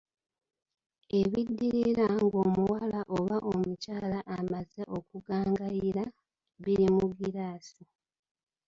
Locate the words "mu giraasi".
6.95-7.83